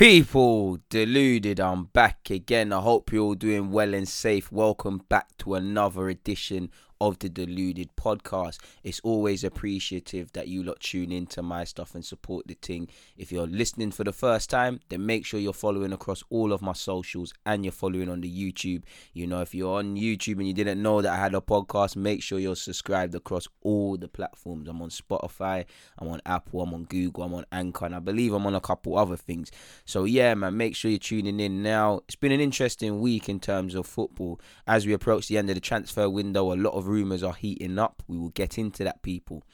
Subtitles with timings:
[0.00, 2.72] People deluded, I'm back again.
[2.72, 4.50] I hope you're all doing well and safe.
[4.50, 8.58] Welcome back to another edition of the Deluded podcast.
[8.84, 12.88] It's always appreciative that you lot tune into my stuff and support the thing.
[13.16, 16.62] If you're listening for the first time, then make sure you're following across all of
[16.62, 18.82] my socials and you're following on the YouTube.
[19.12, 21.96] You know, if you're on YouTube and you didn't know that I had a podcast,
[21.96, 24.68] make sure you're subscribed across all the platforms.
[24.68, 25.64] I'm on Spotify,
[25.98, 28.60] I'm on Apple, I'm on Google, I'm on Anchor, and I believe I'm on a
[28.60, 29.50] couple other things.
[29.84, 32.00] So yeah, man, make sure you're tuning in now.
[32.06, 35.54] It's been an interesting week in terms of football as we approach the end of
[35.54, 36.52] the transfer window.
[36.52, 38.02] A lot of rumours are heating up.
[38.06, 39.44] We will get into that, people.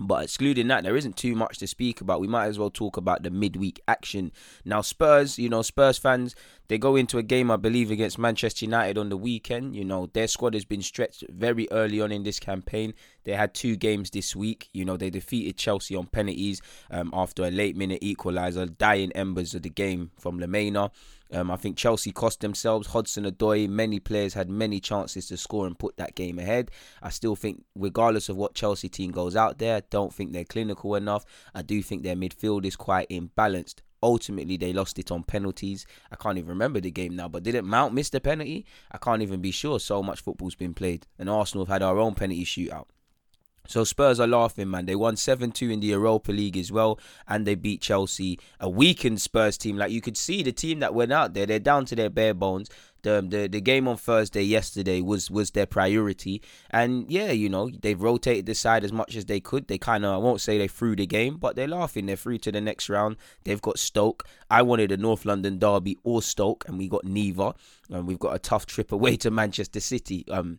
[0.00, 2.20] But excluding that, there isn't too much to speak about.
[2.20, 4.30] We might as well talk about the midweek action.
[4.64, 6.36] Now, Spurs, you know, Spurs fans,
[6.68, 9.74] they go into a game, I believe, against Manchester United on the weekend.
[9.74, 12.94] You know, their squad has been stretched very early on in this campaign.
[13.24, 14.68] They had two games this week.
[14.72, 16.62] You know, they defeated Chelsea on penalties
[16.92, 20.92] um, after a late minute equaliser, dying embers of the game from Lamela.
[21.32, 22.88] Um, I think Chelsea cost themselves.
[22.88, 26.70] Hudson Odoi, many players had many chances to score and put that game ahead.
[27.02, 30.44] I still think, regardless of what Chelsea team goes out there, I don't think they're
[30.44, 31.24] clinical enough.
[31.54, 33.80] I do think their midfield is quite imbalanced.
[34.02, 35.84] Ultimately, they lost it on penalties.
[36.10, 38.64] I can't even remember the game now, but didn't Mount miss the penalty?
[38.92, 39.80] I can't even be sure.
[39.80, 42.86] So much football's been played, and Arsenal have had our own penalty shootout.
[43.68, 44.86] So Spurs are laughing, man.
[44.86, 49.20] They won 7-2 in the Europa League as well, and they beat Chelsea, a weakened
[49.20, 49.76] Spurs team.
[49.76, 52.32] Like you could see the team that went out there, they're down to their bare
[52.32, 52.70] bones.
[53.02, 57.70] The, the the game on Thursday yesterday was was their priority, and yeah, you know
[57.70, 59.68] they've rotated the side as much as they could.
[59.68, 62.06] They kind of I won't say they threw the game, but they're laughing.
[62.06, 63.16] They're through to the next round.
[63.44, 64.24] They've got Stoke.
[64.50, 67.52] I wanted a North London derby or Stoke, and we got neither.
[67.88, 70.24] And we've got a tough trip away to Manchester City.
[70.28, 70.58] Um,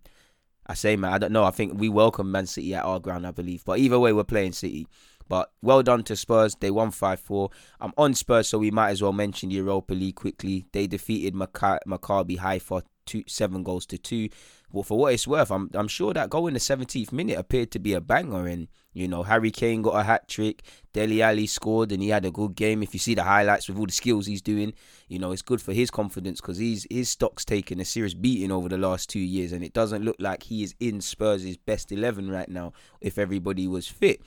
[0.69, 1.45] I say, man, I don't know.
[1.45, 3.65] I think we welcome Man City at our ground, I believe.
[3.65, 4.87] But either way, we're playing City.
[5.27, 6.55] But well done to Spurs.
[6.59, 7.49] They won 5 4.
[7.81, 10.67] I'm on Spurs, so we might as well mention the Europa League quickly.
[10.71, 14.29] They defeated Maccabi Haifa two, seven goals to two.
[14.71, 17.71] Well, for what it's worth, I'm I'm sure that goal in the 17th minute appeared
[17.71, 18.47] to be a banger.
[18.47, 20.63] And you know, Harry Kane got a hat trick.
[20.93, 22.83] Dele Alli scored, and he had a good game.
[22.83, 24.73] If you see the highlights with all the skills he's doing,
[25.07, 28.51] you know, it's good for his confidence because he's his stock's taken a serious beating
[28.51, 31.91] over the last two years, and it doesn't look like he is in Spurs' best
[31.91, 32.73] 11 right now.
[33.01, 34.21] If everybody was fit.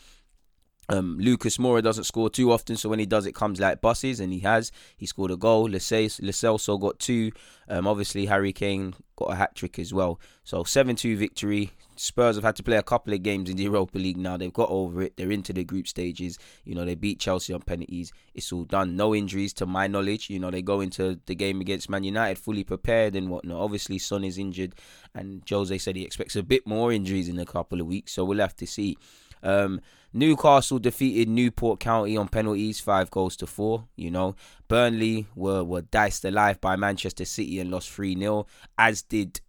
[0.88, 4.20] Um, Lucas Moura doesn't score too often, so when he does, it comes like buses,
[4.20, 4.72] and he has.
[4.96, 5.68] He scored a goal.
[5.68, 7.32] Celso got two.
[7.68, 10.20] Um, obviously, Harry Kane got a hat trick as well.
[10.44, 11.70] So 7 2 victory.
[11.96, 14.36] Spurs have had to play a couple of games in the Europa League now.
[14.36, 15.16] They've got over it.
[15.16, 16.38] They're into the group stages.
[16.64, 18.12] You know, they beat Chelsea on penalties.
[18.34, 18.96] It's all done.
[18.96, 20.28] No injuries to my knowledge.
[20.28, 23.60] You know, they go into the game against Man United fully prepared and whatnot.
[23.60, 24.74] Obviously, Son is injured,
[25.14, 28.12] and Jose said he expects a bit more injuries in a couple of weeks.
[28.12, 28.96] So we'll have to see.
[29.42, 29.80] Um,
[30.12, 33.86] Newcastle defeated Newport County on penalties, five goals to four.
[33.96, 34.34] You know,
[34.68, 39.40] Burnley were were diced alive by Manchester City and lost three 0 as did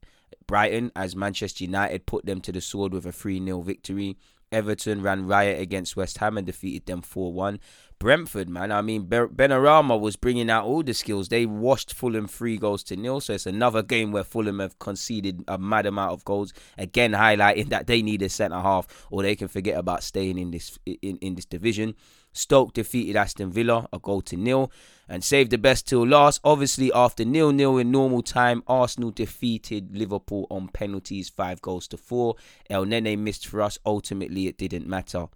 [0.47, 4.17] Brighton, as Manchester United put them to the sword with a 3 0 victory.
[4.51, 7.59] Everton ran riot against West Ham and defeated them 4 1.
[8.03, 11.29] Brentford, man, I mean, Benrahma was bringing out all the skills.
[11.29, 13.21] They washed Fulham three goals to nil.
[13.21, 16.51] So it's another game where Fulham have conceded a mad amount of goals.
[16.77, 20.51] Again, highlighting that they need a centre half or they can forget about staying in
[20.51, 21.95] this in, in this division.
[22.33, 24.69] Stoke defeated Aston Villa a goal to nil
[25.07, 26.41] and saved the best till last.
[26.43, 31.95] Obviously, after nil nil in normal time, Arsenal defeated Liverpool on penalties, five goals to
[31.95, 32.35] four.
[32.69, 33.79] Elneny missed for us.
[33.85, 35.27] Ultimately, it didn't matter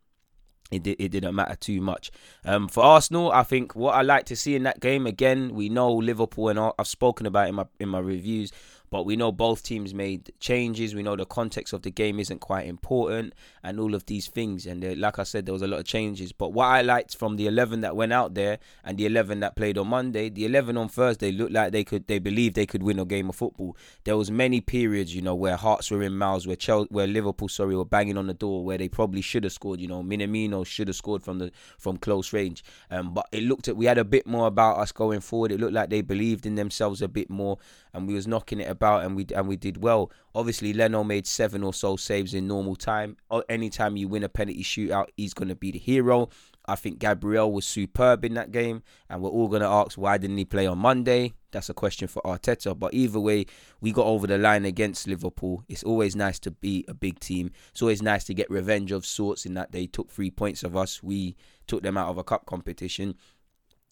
[0.71, 2.11] it, did, it didn't matter too much.
[2.45, 5.69] Um, for Arsenal, I think what I like to see in that game again, we
[5.69, 8.51] know Liverpool and I've spoken about in my in my reviews.
[8.89, 10.95] But we know both teams made changes.
[10.95, 13.33] We know the context of the game isn't quite important
[13.63, 14.65] and all of these things.
[14.65, 16.31] And uh, like I said, there was a lot of changes.
[16.31, 19.55] But what I liked from the 11 that went out there and the 11 that
[19.55, 22.83] played on Monday, the 11 on Thursday looked like they could, they believed they could
[22.83, 23.75] win a game of football.
[24.05, 27.49] There was many periods, you know, where hearts were in mouths, where Chelsea, where Liverpool,
[27.49, 29.81] sorry, were banging on the door, where they probably should have scored.
[29.81, 32.63] You know, Minamino should have scored from the from close range.
[32.89, 35.51] Um, but it looked at we had a bit more about us going forward.
[35.51, 37.57] It looked like they believed in themselves a bit more,
[37.93, 40.11] and we was knocking it about and we and we did well.
[40.35, 43.17] Obviously, Leno made seven or so saves in normal time.
[43.49, 46.29] Anytime you win a penalty shootout, he's going to be the hero.
[46.69, 50.17] I think Gabriel was superb in that game, and we're all going to ask why
[50.17, 51.33] didn't he play on Monday?
[51.51, 52.77] That's a question for Arteta.
[52.77, 53.45] But either way,
[53.79, 55.63] we got over the line against Liverpool.
[55.69, 57.51] It's always nice to beat a big team.
[57.71, 60.75] It's always nice to get revenge of sorts in that they took three points of
[60.75, 61.01] us.
[61.01, 61.35] We
[61.67, 63.15] took them out of a cup competition.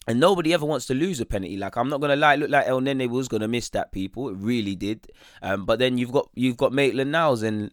[0.08, 1.58] And nobody ever wants to lose a penalty.
[1.58, 3.92] Like I'm not gonna lie, it looked like Elneny was gonna miss that.
[3.92, 5.12] People, it really did.
[5.42, 7.72] Um, but then you've got you've got Maitland Niles, and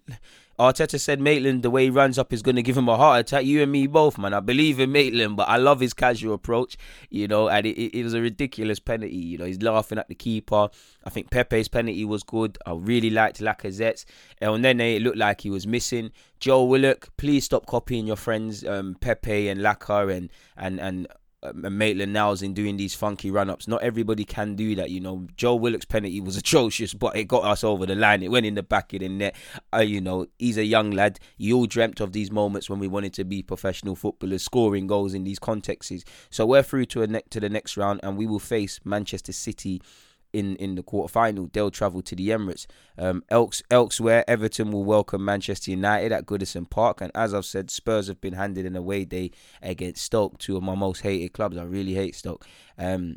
[0.59, 3.45] Arteta said Maitland, the way he runs up is to give him a heart attack.
[3.45, 4.35] You and me both, man.
[4.35, 6.77] I believe in Maitland, but I love his casual approach,
[7.11, 9.17] you know, and it, it, it was a ridiculous penalty.
[9.17, 10.69] You know, he's laughing at the keeper.
[11.05, 12.59] I think Pepe's penalty was good.
[12.67, 14.05] I really liked Lacazette's.
[14.41, 16.13] Elneny, it looked like he was missing.
[16.39, 21.09] Joe Willock, please stop copying your friends um, Pepe and Laka and, and, and
[21.53, 23.67] Maitland Niles in doing these funky run ups.
[23.67, 25.27] Not everybody can do that, you know.
[25.37, 28.23] Joe Willock's penalty was atrocious, but it got us over the line.
[28.23, 29.35] It went in the back of the net.
[29.75, 31.19] Uh, you know, he's a young lad.
[31.37, 35.15] You all dreamt of these moments when we wanted to be professional footballers, scoring goals
[35.15, 36.05] in these contexts.
[36.31, 39.33] So we're through to a ne- to the next round, and we will face Manchester
[39.33, 39.83] City
[40.33, 41.53] in in the quarterfinal.
[41.53, 42.67] They'll travel to the Emirates.
[42.99, 47.01] Um, else, elsewhere, Everton will welcome Manchester United at Goodison Park.
[47.01, 49.31] And as I've said, Spurs have been handed an away day
[49.61, 51.57] against Stoke, two of my most hated clubs.
[51.57, 52.47] I really hate Stoke.
[52.79, 53.17] Um,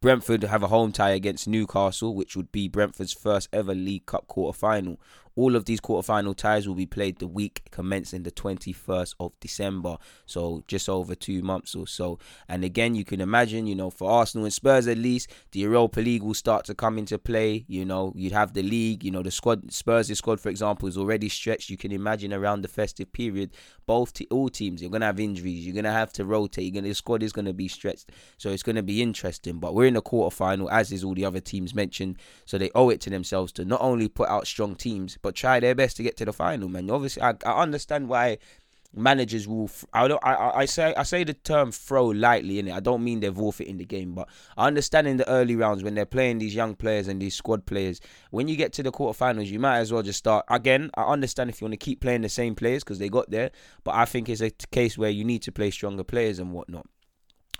[0.00, 4.26] Brentford have a home tie against Newcastle, which would be Brentford's first ever League Cup
[4.26, 5.00] quarter final.
[5.36, 9.96] All of these quarterfinal ties will be played the week commencing the 21st of December,
[10.24, 12.18] so just over two months or so.
[12.48, 16.00] And again, you can imagine, you know, for Arsenal and Spurs at least, the Europa
[16.00, 17.64] League will start to come into play.
[17.68, 20.96] You know, you'd have the league, you know, the squad, Spurs' squad, for example, is
[20.96, 21.70] already stretched.
[21.70, 23.52] You can imagine around the festive period,
[23.86, 26.80] both all teams, you're going to have injuries, you're going to have to rotate, you're
[26.80, 28.10] gonna, the squad is going to be stretched.
[28.38, 29.58] So it's going to be interesting.
[29.58, 32.18] But we're in the quarterfinal, as is all the other teams mentioned.
[32.46, 35.58] So they owe it to themselves to not only put out strong teams, but try
[35.58, 36.88] their best to get to the final, man.
[36.88, 38.38] Obviously, I, I understand why
[38.94, 39.68] managers will.
[39.92, 40.24] I don't.
[40.24, 42.72] I, I say I say the term throw lightly in it.
[42.72, 45.96] I don't mean they're forfeiting the game, but I understand in the early rounds when
[45.96, 48.00] they're playing these young players and these squad players.
[48.30, 50.92] When you get to the quarterfinals, you might as well just start again.
[50.94, 53.50] I understand if you want to keep playing the same players because they got there,
[53.82, 56.86] but I think it's a case where you need to play stronger players and whatnot.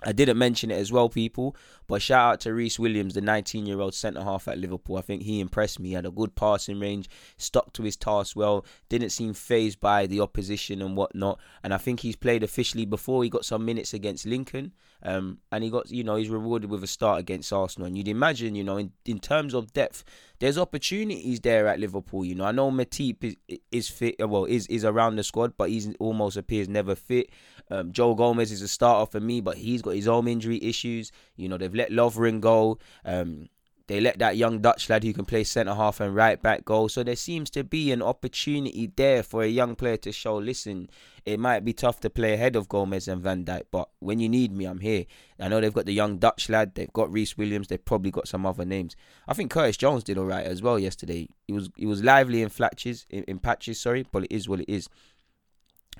[0.03, 1.55] I didn't mention it as well, people,
[1.87, 4.97] but shout out to Rhys Williams, the 19 year old centre half at Liverpool.
[4.97, 5.89] I think he impressed me.
[5.89, 10.05] He had a good passing range, stuck to his task well, didn't seem fazed by
[10.05, 11.39] the opposition and whatnot.
[11.63, 13.23] And I think he's played officially before.
[13.23, 14.73] He got some minutes against Lincoln.
[15.03, 17.87] Um, and he got, you know, he's rewarded with a start against Arsenal.
[17.87, 20.03] And you'd imagine, you know, in, in terms of depth,
[20.39, 22.25] there's opportunities there at Liverpool.
[22.25, 23.35] You know, I know Matip is,
[23.71, 27.29] is fit, well, is is around the squad, but he's almost appears never fit.
[27.69, 31.11] Um, Joe Gomez is a starter for me, but he's got his own injury issues.
[31.35, 32.79] You know, they've let Lovren go.
[33.05, 33.49] Um,
[33.87, 36.87] they let that young Dutch lad who can play centre half and right back go.
[36.87, 40.89] So there seems to be an opportunity there for a young player to show, listen,
[41.25, 44.27] it might be tough to play ahead of Gomez and Van Dijk, but when you
[44.27, 45.05] need me, I'm here.
[45.39, 48.27] I know they've got the young Dutch lad, they've got Rhys Williams, they've probably got
[48.27, 48.95] some other names.
[49.27, 51.29] I think Curtis Jones did all right as well yesterday.
[51.47, 54.59] He was he was lively in flashes, in, in patches, sorry, but it is what
[54.59, 54.89] it is.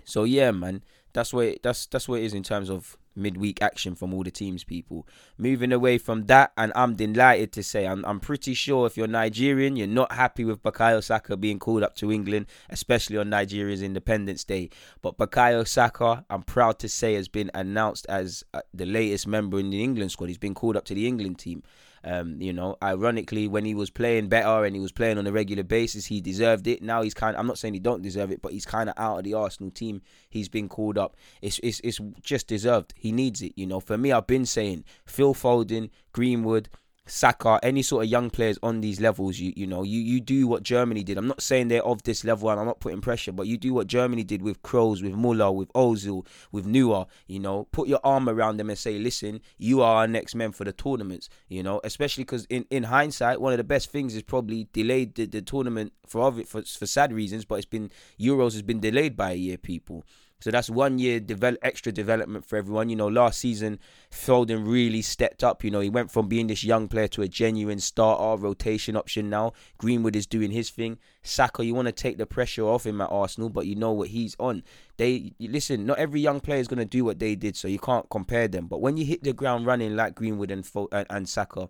[0.03, 3.95] So yeah, man, that's it, that's that's what it is in terms of midweek action
[3.95, 5.07] from all the teams people.
[5.37, 9.07] Moving away from that and i'm delighted to say I'm, I'm pretty sure if you're
[9.07, 13.81] nigerian you're not happy with Bukayo Saka being called up to england especially on nigeria's
[13.81, 14.69] independence day.
[15.01, 19.59] But Bukayo Saka i'm proud to say has been announced as uh, the latest member
[19.59, 20.27] in the england squad.
[20.27, 21.63] He's been called up to the england team
[22.07, 25.31] um, you know, ironically, when he was playing better and he was playing on a
[25.31, 26.81] regular basis, he deserved it.
[26.81, 27.35] Now he's kind.
[27.35, 29.33] Of, I'm not saying he don't deserve it, but he's kind of out of the
[29.33, 30.01] Arsenal team.
[30.29, 31.17] He's been called up.
[31.41, 32.93] It's it's it's just deserved.
[32.95, 33.51] He needs it.
[33.57, 36.69] You know, for me, I've been saying Phil Foden, Greenwood.
[37.07, 40.47] Saka, any sort of young players on these levels, you you know, you, you do
[40.47, 41.17] what Germany did.
[41.17, 43.73] I'm not saying they're of this level and I'm not putting pressure, but you do
[43.73, 47.99] what Germany did with Kroos, with Muller, with Ozil, with Neuer, you know, put your
[48.03, 51.63] arm around them and say, listen, you are our next men for the tournaments, you
[51.63, 55.25] know, especially because in, in hindsight, one of the best things is probably delayed the,
[55.25, 57.89] the tournament for, for, for sad reasons, but it's been,
[58.19, 60.05] Euros has been delayed by a year, people.
[60.39, 62.89] So that's one year develop extra development for everyone.
[62.89, 63.79] You know, last season
[64.11, 65.63] Foden really stepped up.
[65.63, 69.29] You know, he went from being this young player to a genuine starter, rotation option
[69.29, 69.53] now.
[69.77, 70.99] Greenwood is doing his thing.
[71.23, 74.09] Saka, you want to take the pressure off him at Arsenal, but you know what
[74.09, 74.63] he's on.
[74.97, 75.85] They listen.
[75.85, 78.47] Not every young player is going to do what they did, so you can't compare
[78.47, 78.67] them.
[78.67, 81.67] But when you hit the ground running like Greenwood and and, and Saka,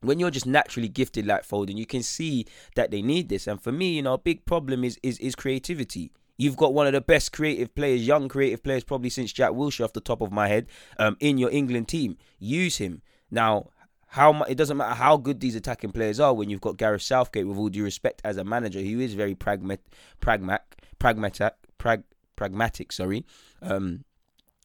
[0.00, 3.46] when you're just naturally gifted like Foden, you can see that they need this.
[3.46, 6.10] And for me, you know, a big problem is is is creativity.
[6.36, 9.84] You've got one of the best creative players, young creative players, probably since Jack Wilshere
[9.84, 10.66] off the top of my head,
[10.98, 12.18] um, in your England team.
[12.38, 13.02] Use him.
[13.30, 13.70] Now,
[14.08, 17.46] how it doesn't matter how good these attacking players are when you've got Gareth Southgate,
[17.46, 19.78] with all due respect, as a manager, he is very pragmat,
[20.20, 22.02] pragmatic, pragmatic, prag,
[22.36, 22.92] pragmatic.
[22.92, 23.24] Sorry,
[23.62, 24.04] um,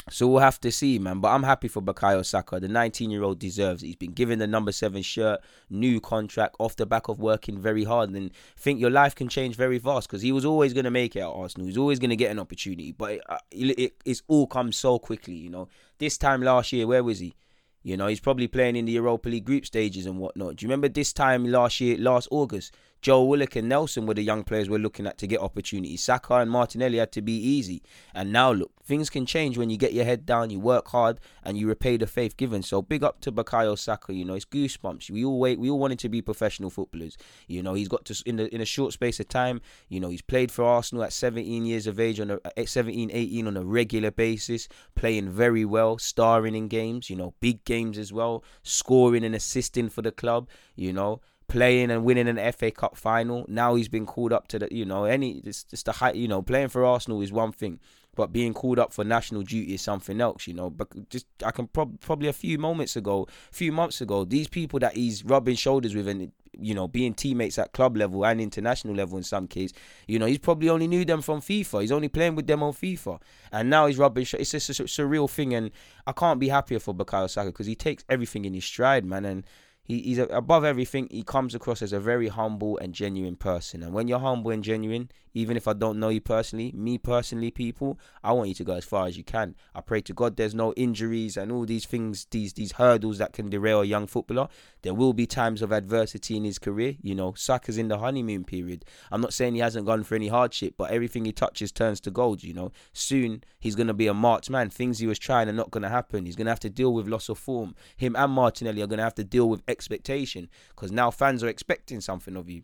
[0.10, 1.20] so we'll have to see, man.
[1.20, 2.60] But I'm happy for Bukayo Saka.
[2.60, 3.88] The 19 year old deserves it.
[3.88, 7.84] He's been given the number seven shirt, new contract off the back of working very
[7.84, 8.10] hard.
[8.10, 11.16] And think your life can change very fast because he was always going to make
[11.16, 11.68] it at Arsenal.
[11.68, 12.92] He's always going to get an opportunity.
[12.92, 15.68] But it, uh, it, it, it's all come so quickly, you know.
[16.00, 17.36] This time last year, where was he?
[17.84, 20.56] You know, he's probably playing in the Europa League group stages and whatnot.
[20.56, 22.76] Do you remember this time last year, last August?
[23.02, 26.04] Joe Willock and Nelson were the young players we're looking at to get opportunities.
[26.04, 27.82] Saka and Martinelli had to be easy.
[28.14, 31.20] And now look, things can change when you get your head down, you work hard,
[31.44, 32.62] and you repay the faith given.
[32.62, 34.14] So big up to Bukayo Saka.
[34.14, 35.10] You know, it's goosebumps.
[35.10, 35.60] We all wait.
[35.60, 37.18] We all wanted to be professional footballers.
[37.48, 39.62] You know, he's got to in the in a short space of time.
[39.90, 43.10] You know, he's played for Arsenal at 17 years of age on a at 17,
[43.12, 47.10] 18 on a regular basis, playing very well, starring in games.
[47.10, 50.50] You know, big games as well, scoring and assisting for the club.
[50.76, 53.46] You know, playing and winning an FA Cup final.
[53.50, 56.28] Now he's been called up to the, you know, any it's just the height, you
[56.28, 57.78] know, playing for Arsenal is one thing,
[58.16, 60.70] but being called up for national duty is something else, you know.
[60.70, 64.48] But just I can prob- probably a few moments ago, a few months ago, these
[64.48, 68.42] people that he's rubbing shoulders with and you know being teammates at club level and
[68.42, 69.74] international level in some case,
[70.08, 71.82] you know, he's probably only knew them from FIFA.
[71.82, 73.20] He's only playing with them on FIFA,
[73.52, 74.24] and now he's rubbing.
[74.24, 75.72] Sh- it's just a surreal thing, and
[76.08, 79.26] I can't be happier for Bukayo Saka because he takes everything in his stride, man,
[79.26, 79.46] and
[79.92, 81.08] he, he's above everything.
[81.12, 83.84] He comes across as a very humble and genuine person.
[83.84, 87.52] And when you're humble and genuine, even if I don't know you personally, me personally,
[87.52, 89.56] people, I want you to go as far as you can.
[89.74, 93.34] I pray to God there's no injuries and all these things, these these hurdles that
[93.34, 94.48] can derail a young footballer.
[94.82, 96.96] There will be times of adversity in his career.
[97.02, 98.86] You know, Saka's in the honeymoon period.
[99.12, 102.12] I'm not saying he hasn't gone for any hardship, but everything he touches turns to
[102.12, 102.44] gold.
[102.44, 104.70] You know, soon he's gonna be a marked man.
[104.70, 106.26] Things he was trying are not gonna happen.
[106.26, 107.76] He's gonna have to deal with loss of form.
[107.96, 112.02] Him and Martinelli are gonna have to deal with expectation because now fans are expecting
[112.02, 112.64] something of you.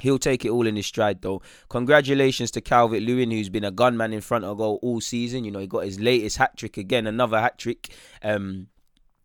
[0.00, 1.42] He'll take it all in his stride, though.
[1.68, 5.44] Congratulations to Calvert Lewin, who's been a gunman in front of goal all season.
[5.44, 7.90] You know, he got his latest hat trick again, another hat trick.
[8.22, 8.68] Um,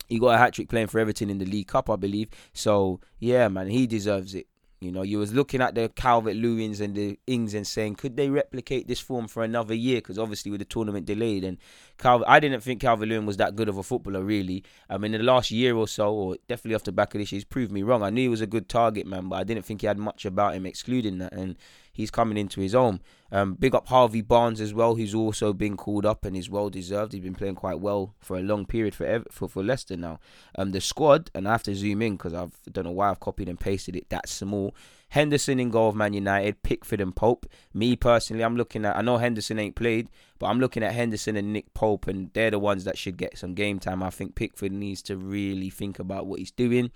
[0.08, 2.30] he got a hat trick playing for Everton in the League Cup, I believe.
[2.54, 4.48] So yeah, man, he deserves it.
[4.82, 8.18] You know, you was looking at the Calvert Lewins and the Ings and saying, could
[8.18, 9.98] they replicate this form for another year?
[9.98, 11.58] Because obviously with the tournament delayed, and
[11.98, 14.64] Calvert, I didn't think Calvert Lewin was that good of a footballer, really.
[14.90, 17.46] I mean, the last year or so, or definitely off the back of this, he's
[17.46, 18.04] proved me wrong.
[18.04, 20.26] I knew he was a good target man, but I didn't think he had much
[20.26, 21.34] about him, excluding that.
[21.34, 21.56] And
[21.96, 23.00] he's coming into his own.
[23.32, 26.70] Um, big up Harvey Barnes as well, who's also been called up and is well
[26.70, 27.14] deserved.
[27.14, 30.20] He's been playing quite well for a long period for for, for Leicester now.
[30.58, 33.20] Um, the squad, and I have to zoom in because I don't know why I've
[33.20, 34.76] copied and pasted it that small.
[35.10, 37.46] Henderson in goal of Man United, Pickford and Pope.
[37.74, 38.98] Me personally, I'm looking at.
[38.98, 40.10] I know Henderson ain't played,
[40.40, 43.38] but I'm looking at Henderson and Nick Pope, and they're the ones that should get
[43.38, 44.04] some game time.
[44.04, 46.92] I think Pickford needs to really think about what he's doing.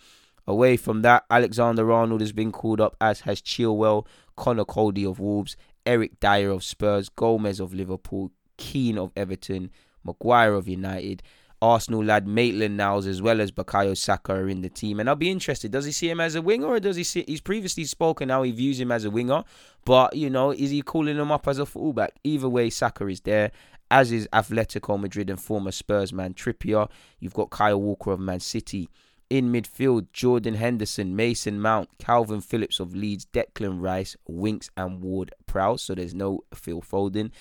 [0.50, 4.08] Away from that, Alexander Arnold has been called up, as has Chilwell,
[4.40, 9.70] Conor Coady of Wolves, Eric Dier of Spurs, Gomez of Liverpool, Keane of Everton,
[10.04, 11.22] Maguire of United.
[11.62, 15.02] Arsenal lad Maitland Niles as well as Bukayo Saka are in the team.
[15.02, 15.72] And I'll be interested.
[15.72, 18.44] Does he see him as a winger or does he see he's previously spoken how
[18.44, 19.44] he views him as a winger?
[19.84, 22.14] But you know, is he calling him up as a fullback?
[22.24, 23.52] Either way, Saka is there.
[23.92, 26.90] As is Atletico Madrid and former Spurs man Trippier.
[27.20, 28.90] You've got Kyle Walker of Man City.
[29.30, 35.32] In midfield, Jordan Henderson, Mason Mount, Calvin Phillips of Leeds, Declan Rice, Winks, and Ward
[35.46, 35.84] Prowse.
[35.84, 37.32] So there's no Phil Foden.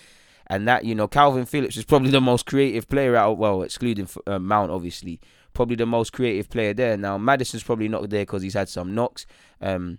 [0.48, 4.08] And that, you know, Calvin Phillips is probably the most creative player out, well, excluding
[4.26, 5.20] uh, Mount, obviously.
[5.54, 6.96] Probably the most creative player there.
[6.96, 9.26] Now, Maddison's probably not there because he's had some knocks.
[9.60, 9.98] Um,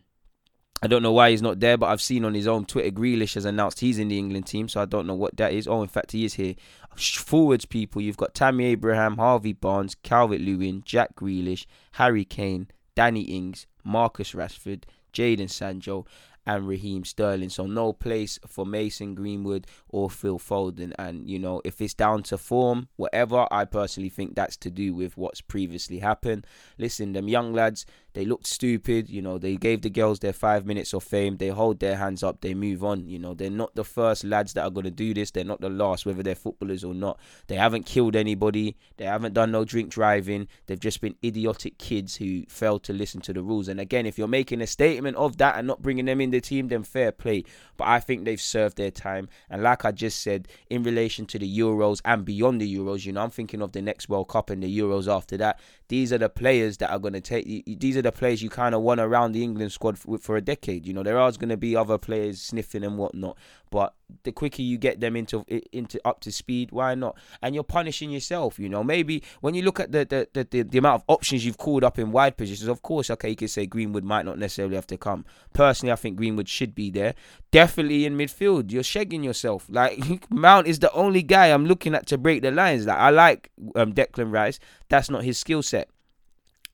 [0.82, 3.36] I don't know why he's not there, but I've seen on his own Twitter Grealish
[3.36, 5.68] has announced he's in the England team, so I don't know what that is.
[5.68, 6.56] Oh, in fact, he is here.
[6.96, 13.22] Forwards, people, you've got Tammy Abraham, Harvey Barnes, Calvert Lewin, Jack Grealish, Harry Kane, Danny
[13.22, 14.84] Ings, Marcus Rashford,
[15.14, 16.06] Jadon Sancho,
[16.50, 17.50] and Raheem Sterling.
[17.50, 20.94] So no place for Mason Greenwood or Phil Foden.
[20.98, 24.94] And you know, if it's down to form, whatever, I personally think that's to do
[24.96, 26.48] with what's previously happened.
[26.78, 29.10] Listen, them young lads, they looked stupid.
[29.10, 31.38] You know, they gave the girls their five minutes of fame.
[31.38, 32.42] They hold their hands up.
[32.42, 33.08] They move on.
[33.08, 35.32] You know, they're not the first lads that are going to do this.
[35.32, 37.20] They're not the last, whether they're footballers or not.
[37.48, 38.76] They haven't killed anybody.
[38.98, 40.48] They haven't done no drink driving.
[40.66, 43.68] They've just been idiotic kids who failed to listen to the rules.
[43.68, 46.42] And again, if you're making a statement of that and not bringing them in the
[46.42, 47.44] team, then fair play.
[47.78, 49.30] But I think they've served their time.
[49.50, 53.14] And like I just said, in relation to the Euros and beyond the Euros, you
[53.14, 55.60] know, I'm thinking of the next World Cup and the Euros after that.
[55.88, 57.46] These are the players that are going to take.
[57.66, 60.42] These are the players you kind of want around the England squad for, for a
[60.42, 60.86] decade.
[60.86, 63.38] You know, there are going to be other players sniffing and whatnot,
[63.70, 67.16] but the quicker you get them into into up to speed, why not?
[67.42, 68.58] And you're punishing yourself.
[68.58, 71.46] You know, maybe when you look at the the, the, the, the amount of options
[71.46, 74.40] you've called up in wide positions, of course, okay, you could say Greenwood might not
[74.40, 75.26] necessarily have to come.
[75.54, 77.14] Personally, I think Greenwood should be there.
[77.52, 79.68] Definitely in midfield, you're shagging yourself.
[79.70, 80.00] Like
[80.32, 82.86] Mount is the only guy I'm looking at to break the lines.
[82.86, 85.90] Like I like um, Declan Rice, that's not his skill set.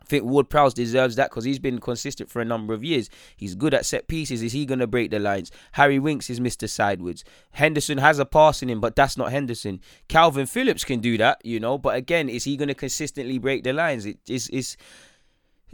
[0.05, 3.09] I think Ward Prowse deserves that because he's been consistent for a number of years.
[3.35, 4.43] He's good at set pieces.
[4.43, 5.51] Is he going to break the lines?
[5.73, 6.69] Harry Winks is Mr.
[6.69, 7.23] Sideways.
[7.51, 9.81] Henderson has a pass in him, but that's not Henderson.
[10.07, 13.63] Calvin Phillips can do that, you know, but again, is he going to consistently break
[13.63, 14.05] the lines?
[14.05, 14.77] It is is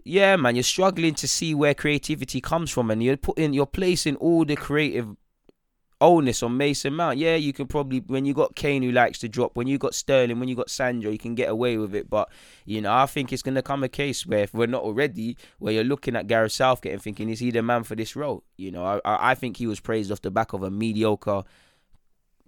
[0.04, 4.16] yeah, man, you're struggling to see where creativity comes from, and you're putting, you're placing
[4.16, 5.16] all the creative
[6.02, 7.18] onus on Mason Mount.
[7.18, 9.94] Yeah, you can probably when you got Kane who likes to drop, when you got
[9.94, 12.10] Sterling, when you got Sancho, you can get away with it.
[12.10, 12.30] But
[12.66, 15.74] you know, I think it's gonna come a case where if we're not already, where
[15.74, 18.44] you're looking at Gareth Southgate and thinking, is he the man for this role?
[18.58, 21.44] You know, I I think he was praised off the back of a mediocre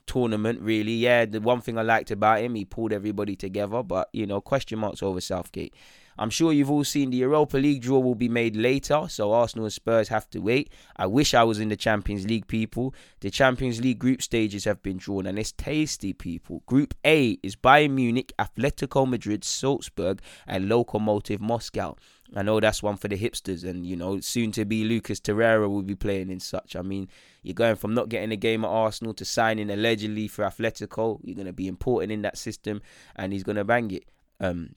[0.05, 0.93] tournament, really.
[0.93, 4.41] Yeah, the one thing I liked about him, he pulled everybody together, but you know,
[4.41, 5.73] question marks over Southgate.
[6.17, 9.65] I'm sure you've all seen the Europa League draw will be made later, so Arsenal
[9.65, 10.71] and Spurs have to wait.
[10.95, 12.93] I wish I was in the Champions League, people.
[13.21, 16.63] The Champions League group stages have been drawn, and it's tasty, people.
[16.65, 21.95] Group A is Bayern Munich, Atletico Madrid, Salzburg, and Lokomotiv Moscow.
[22.35, 25.69] I know that's one for the hipsters, and you know, soon to be Lucas Torreira
[25.69, 26.75] will be playing in such.
[26.75, 27.09] I mean,
[27.43, 31.19] you're going from not getting a game at Arsenal to signing allegedly for Atletico.
[31.23, 32.81] You're going to be important in that system,
[33.15, 34.05] and he's going to bang it.
[34.39, 34.71] Um,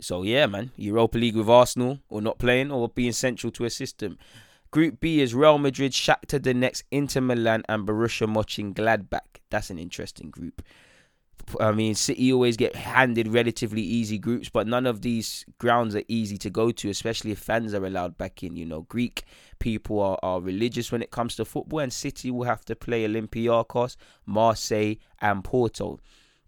[0.00, 3.70] so yeah, man, Europa League with Arsenal or not playing or being central to a
[3.70, 4.18] system.
[4.70, 9.40] Group B is Real Madrid, Shakhtar Donetsk, Inter Milan, and Borussia Mönchengladbach.
[9.48, 10.62] That's an interesting group.
[11.60, 16.02] I mean, City always get handed relatively easy groups, but none of these grounds are
[16.08, 18.56] easy to go to, especially if fans are allowed back in.
[18.56, 19.24] You know, Greek
[19.60, 23.06] people are, are religious when it comes to football, and City will have to play
[23.06, 26.00] Olympiacos, Marseille, and Porto.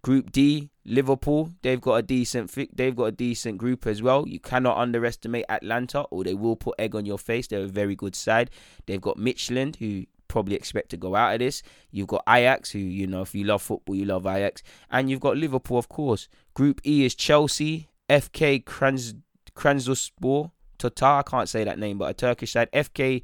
[0.03, 4.27] Group D, Liverpool, they've got a decent they've got a decent group as well.
[4.27, 7.47] You cannot underestimate Atalanta, or they will put egg on your face.
[7.47, 8.51] They're a very good side.
[8.87, 11.63] They've got Midtjylland, who probably expect to go out of this.
[11.91, 15.21] You've got Ajax, who you know if you love football, you love Ajax, and you've
[15.21, 16.29] got Liverpool, of course.
[16.55, 19.15] Group E is Chelsea, FK Kranz
[19.55, 21.19] Kranzospor, Totar.
[21.19, 22.71] I can't say that name, but a Turkish side.
[22.73, 23.23] FK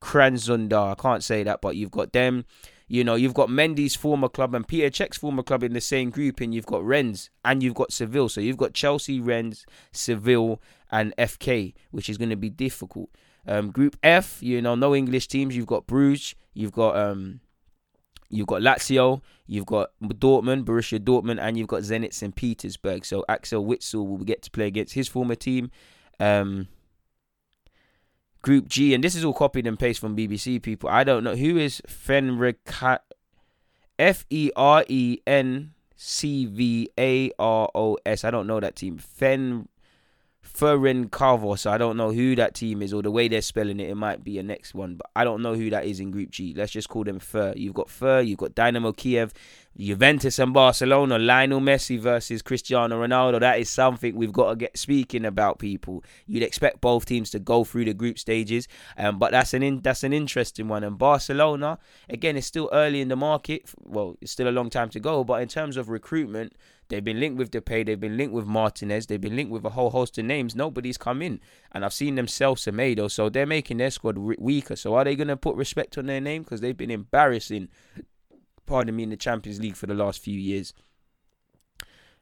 [0.00, 0.92] Kranzundar.
[0.92, 2.44] I can't say that, but you've got them.
[2.88, 6.10] You know, you've got Mendy's former club and Petr Cech's former club in the same
[6.10, 8.28] group, and you've got Rennes and you've got Seville.
[8.28, 13.10] So you've got Chelsea, Rennes, Seville, and FK, which is going to be difficult.
[13.46, 15.56] Um, group F, you know, no English teams.
[15.56, 17.40] You've got Bruges, you've got um,
[18.28, 22.34] you've got Lazio, you've got Dortmund, Borussia Dortmund, and you've got Zenit St.
[22.34, 23.04] Petersburg.
[23.04, 25.70] So Axel Witsel will get to play against his former team.
[26.20, 26.68] Um,
[28.46, 30.88] Group G, and this is all copied and pasted from BBC people.
[30.88, 33.00] I don't know who is Fenric
[33.98, 38.22] F E R E N C V A R O S.
[38.22, 38.98] I don't know that team.
[38.98, 39.68] Fen.
[40.58, 43.90] I don't know who that team is or the way they're spelling it.
[43.90, 46.30] It might be a next one, but I don't know who that is in Group
[46.30, 46.54] G.
[46.56, 47.52] Let's just call them Fur.
[47.56, 49.34] You've got Fur, you've got Dynamo Kiev,
[49.78, 53.40] Juventus and Barcelona, Lionel Messi versus Cristiano Ronaldo.
[53.40, 56.02] That is something we've got to get speaking about, people.
[56.26, 59.82] You'd expect both teams to go through the group stages, um, but that's an in,
[59.82, 60.82] that's an interesting one.
[60.82, 63.70] And Barcelona, again, it's still early in the market.
[63.82, 66.54] Well, it's still a long time to go, but in terms of recruitment,
[66.88, 69.70] they've been linked with Depay, they've been linked with Martinez, they've been linked with a
[69.70, 70.54] whole host of names.
[70.56, 71.38] Nobody's come in,
[71.72, 74.76] and I've seen them sell Semedo, so they're making their squad weaker.
[74.76, 77.68] So are they going to put respect on their name because they've been embarrassing?
[78.66, 80.74] Pardon me, in the Champions League for the last few years.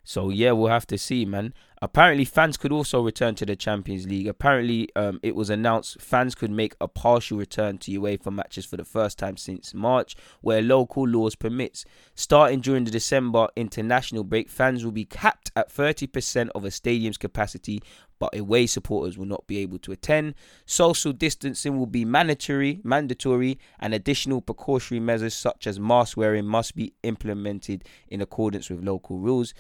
[0.04, 1.54] So yeah, we'll have to see, man.
[1.80, 4.28] Apparently, fans could also return to the Champions League.
[4.28, 8.76] Apparently, um, it was announced fans could make a partial return to UEFA matches for
[8.76, 11.84] the first time since March, where local laws permits.
[12.14, 17.18] Starting during the December international break, fans will be capped at 30% of a stadium's
[17.18, 17.82] capacity,
[18.18, 20.34] but away supporters will not be able to attend.
[20.64, 26.74] Social distancing will be mandatory, mandatory, and additional precautionary measures such as mask wearing must
[26.74, 29.52] be implemented in accordance with local rules.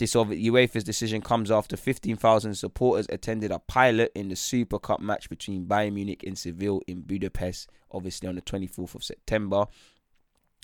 [0.00, 4.98] This of UEFA's decision comes after 15,000 supporters attended a pilot in the Super Cup
[4.98, 9.66] match between Bayern Munich and Seville in Budapest, obviously on the 24th of September.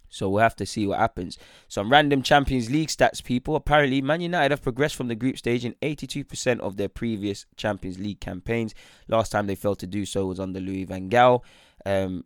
[0.09, 1.37] So we'll have to see what happens.
[1.69, 3.57] Some random Champions League stats, people.
[3.57, 7.99] Apparently, Man United have progressed from the group stage in 82% of their previous Champions
[7.99, 8.75] League campaigns.
[9.07, 11.43] Last time they failed to do so was under Louis van Gaal.
[11.85, 12.25] Um,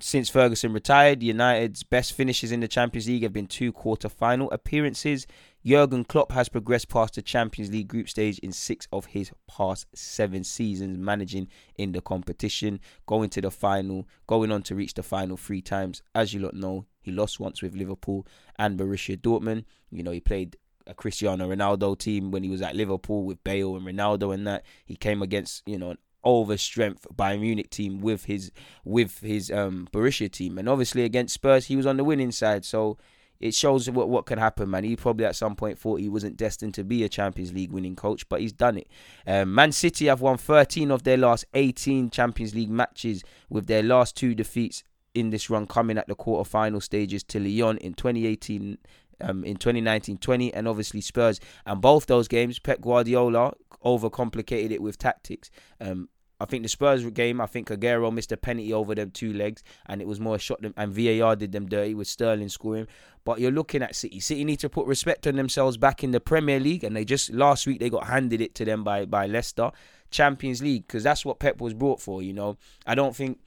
[0.00, 5.26] since Ferguson retired, United's best finishes in the Champions League have been two quarter-final appearances.
[5.66, 9.86] Jurgen Klopp has progressed past the Champions League group stage in six of his past
[9.94, 15.02] seven seasons, managing in the competition, going to the final, going on to reach the
[15.02, 16.02] final three times.
[16.14, 18.26] As you lot know, he lost once with Liverpool
[18.58, 19.64] and Borussia Dortmund.
[19.90, 23.74] You know, he played a Cristiano Ronaldo team when he was at Liverpool with Bale
[23.74, 24.66] and Ronaldo and that.
[24.84, 28.50] He came against, you know, an over strength Bayern Munich team with his
[28.84, 30.58] with his um Borussia team.
[30.58, 32.64] And obviously against Spurs he was on the winning side.
[32.64, 32.98] So
[33.40, 34.84] it shows what what can happen, man.
[34.84, 37.96] He probably at some point thought he wasn't destined to be a Champions League winning
[37.96, 38.88] coach, but he's done it.
[39.26, 43.82] Um, Man City have won 13 of their last 18 Champions League matches, with their
[43.82, 48.78] last two defeats in this run coming at the quarter-final stages to Lyon in 2018
[49.20, 51.40] um, in 2019-20, and obviously Spurs.
[51.66, 53.52] And both those games, Pep Guardiola
[53.84, 55.50] overcomplicated it with tactics.
[55.80, 56.08] Um,
[56.40, 59.62] I think the Spurs game, I think Aguero missed a penalty over them two legs,
[59.86, 62.88] and it was more a shot them, and VAR did them dirty with Sterling scoring.
[63.24, 64.20] But you're looking at City.
[64.20, 67.32] City need to put respect on themselves back in the Premier League, and they just
[67.32, 69.70] last week they got handed it to them by by Leicester
[70.10, 72.22] Champions League because that's what Pep was brought for.
[72.22, 73.38] You know, I don't think.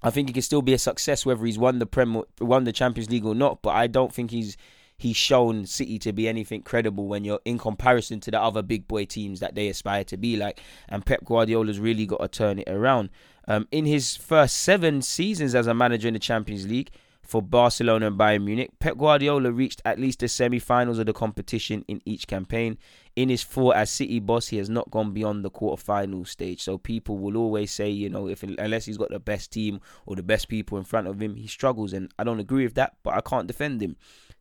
[0.00, 2.72] I think he can still be a success whether he's won the Prem, won the
[2.72, 3.62] Champions League or not.
[3.62, 4.56] But I don't think he's
[4.98, 8.88] he's shown City to be anything credible when you're in comparison to the other big
[8.88, 10.60] boy teams that they aspire to be like.
[10.88, 13.10] And Pep Guardiola's really got to turn it around.
[13.46, 16.90] Um, in his first seven seasons as a manager in the Champions League,
[17.28, 21.84] for Barcelona and Bayern Munich, Pep Guardiola reached at least the semi-finals of the competition
[21.86, 22.78] in each campaign.
[23.16, 26.62] In his four as City boss, he has not gone beyond the quarter-final stage.
[26.62, 30.16] So people will always say, you know, if unless he's got the best team or
[30.16, 32.96] the best people in front of him, he struggles, and I don't agree with that,
[33.02, 33.96] but I can't defend him.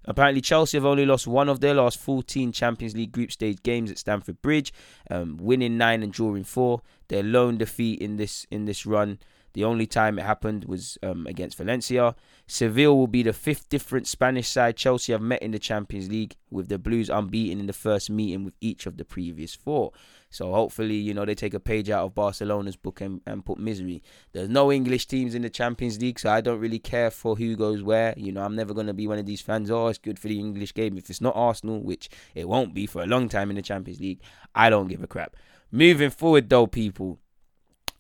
[0.08, 3.92] Apparently, Chelsea have only lost one of their last 14 Champions League group stage games
[3.92, 4.74] at Stamford Bridge,
[5.12, 6.82] um, winning nine and drawing four.
[7.10, 9.20] Their lone defeat in this in this run
[9.54, 12.16] the only time it happened was um, against Valencia.
[12.46, 16.36] Seville will be the fifth different Spanish side Chelsea have met in the Champions League,
[16.50, 19.92] with the Blues unbeaten in the first meeting with each of the previous four.
[20.30, 23.58] So hopefully, you know, they take a page out of Barcelona's book and, and put
[23.58, 24.04] misery.
[24.34, 27.56] There's no English teams in the Champions League, so I don't really care for who
[27.56, 28.14] goes where.
[28.18, 30.28] You know, I'm never going to be one of these fans, oh, it's good for
[30.28, 30.98] the English game.
[30.98, 34.00] If it's not Arsenal, which it won't be for a long time in the Champions
[34.00, 34.22] League,
[34.54, 35.36] I don't give a crap.
[35.72, 37.20] Moving forward, though, people,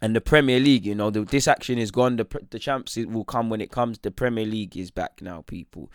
[0.01, 2.17] and the Premier League, you know, the, this action is gone.
[2.17, 3.99] The the champs will come when it comes.
[3.99, 5.91] The Premier League is back now, people.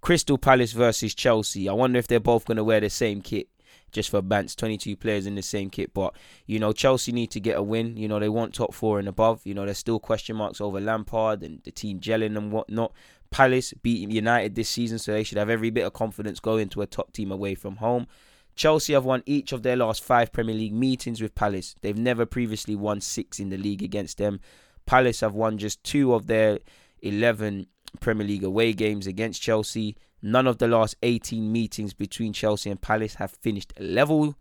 [0.00, 1.68] Crystal Palace versus Chelsea.
[1.68, 3.48] I wonder if they're both going to wear the same kit
[3.92, 4.56] just for Bants.
[4.56, 5.94] 22 players in the same kit.
[5.94, 7.96] But, you know, Chelsea need to get a win.
[7.96, 9.42] You know, they want top four and above.
[9.44, 12.92] You know, there's still question marks over Lampard and the team gelling and whatnot.
[13.30, 16.82] Palace beating United this season, so they should have every bit of confidence going to
[16.82, 18.06] a top team away from home.
[18.54, 21.74] Chelsea have won each of their last five Premier League meetings with Palace.
[21.80, 24.40] They've never previously won six in the league against them.
[24.86, 26.58] Palace have won just two of their
[27.00, 27.66] 11
[28.00, 29.96] Premier League away games against Chelsea.
[30.22, 34.36] None of the last 18 meetings between Chelsea and Palace have finished level.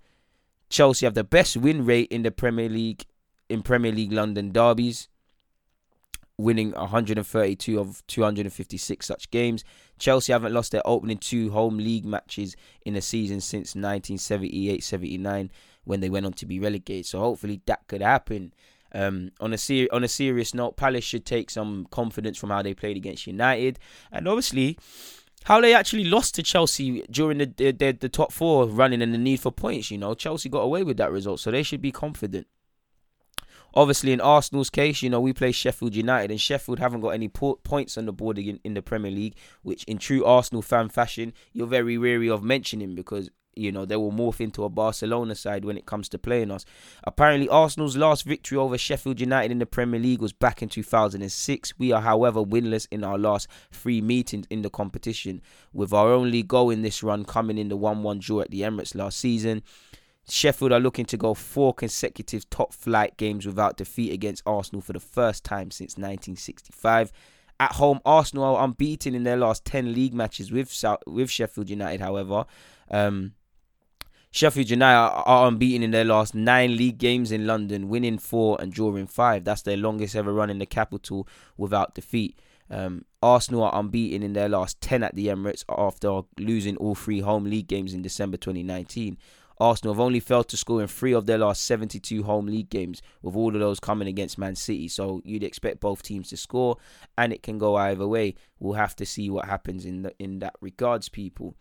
[0.70, 3.06] Chelsea have the best win rate in the Premier League
[3.50, 5.10] in Premier League London derbies
[6.42, 9.64] winning 132 of 256 such games.
[10.00, 15.50] Chelsea haven't lost their opening two home league matches in a season since 1978-79
[15.84, 17.06] when they went on to be relegated.
[17.06, 18.54] So hopefully that could happen.
[18.94, 22.62] Um, on a ser- on a serious note, Palace should take some confidence from how
[22.62, 23.80] they played against United,
[24.12, 24.78] and obviously
[25.46, 29.14] how they actually lost to Chelsea during the the, the, the top four running and
[29.14, 29.92] the need for points.
[29.92, 32.48] You know, Chelsea got away with that result, so they should be confident.
[33.74, 37.28] Obviously, in Arsenal's case, you know, we play Sheffield United, and Sheffield haven't got any
[37.28, 40.90] po- points on the board in, in the Premier League, which, in true Arsenal fan
[40.90, 45.36] fashion, you're very wary of mentioning because you know they will morph into a Barcelona
[45.36, 46.66] side when it comes to playing us.
[47.04, 51.74] Apparently, Arsenal's last victory over Sheffield United in the Premier League was back in 2006.
[51.78, 55.42] We are, however, winless in our last three meetings in the competition,
[55.74, 58.96] with our only goal in this run coming in the 1-1 draw at the Emirates
[58.96, 59.64] last season.
[60.30, 64.94] Sheffield are looking to go four consecutive top flight games without defeat against Arsenal for
[64.94, 67.12] the first time since 1965.
[67.60, 71.70] At home, Arsenal are unbeaten in their last 10 league matches with South, with Sheffield
[71.70, 72.46] United, however.
[72.90, 73.34] Um,
[74.32, 78.72] Sheffield United are unbeaten in their last nine league games in London, winning four and
[78.72, 79.44] drawing five.
[79.44, 82.40] That's their longest ever run in the capital without defeat.
[82.70, 87.20] Um, Arsenal are unbeaten in their last 10 at the Emirates after losing all three
[87.20, 89.18] home league games in December 2019.
[89.62, 93.02] Arsenal have only failed to score in three of their last 72 home league games,
[93.22, 94.88] with all of those coming against Man City.
[94.88, 96.78] So you'd expect both teams to score,
[97.16, 98.34] and it can go either way.
[98.60, 101.56] We'll have to see what happens in the, in that regards, people.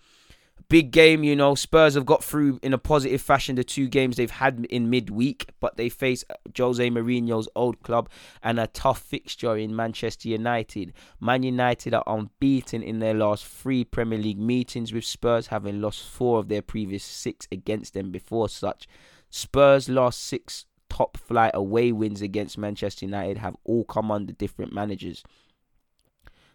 [0.68, 1.54] Big game, you know.
[1.54, 5.50] Spurs have got through in a positive fashion the two games they've had in midweek,
[5.60, 6.24] but they face
[6.56, 8.08] Jose Mourinho's old club
[8.42, 10.92] and a tough fixture in Manchester United.
[11.20, 16.04] Man United are unbeaten in their last three Premier League meetings, with Spurs having lost
[16.04, 18.86] four of their previous six against them before such.
[19.30, 24.72] Spurs' last six top flight away wins against Manchester United have all come under different
[24.72, 25.22] managers.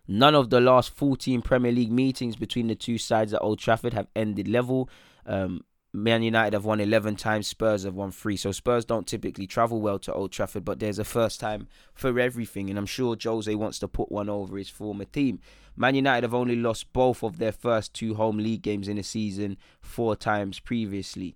[0.08, 3.94] None of the last 14 Premier League meetings between the two sides at Old Trafford
[3.94, 4.90] have ended level.
[5.26, 5.64] Um,
[5.96, 8.36] Man United have won 11 times, Spurs have won 3.
[8.36, 12.20] So Spurs don't typically travel well to Old Trafford, but there's a first time for
[12.20, 12.70] everything.
[12.70, 15.40] And I'm sure Jose wants to put one over his former team.
[15.78, 19.04] Man United have only lost both of their first two home league games in a
[19.04, 21.36] season four times previously.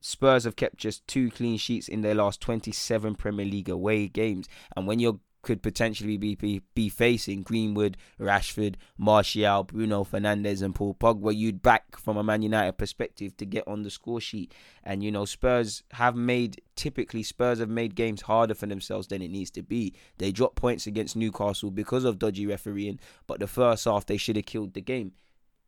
[0.00, 4.46] Spurs have kept just two clean sheets in their last 27 Premier League away games.
[4.76, 10.74] And when you're could potentially be, be be facing Greenwood, Rashford, Martial, Bruno Fernandes, and
[10.74, 11.20] Paul Pogba.
[11.20, 15.04] Where you'd back from a Man United perspective to get on the score sheet, and
[15.04, 19.30] you know Spurs have made typically Spurs have made games harder for themselves than it
[19.30, 19.94] needs to be.
[20.18, 24.36] They dropped points against Newcastle because of dodgy refereeing, but the first half they should
[24.36, 25.12] have killed the game.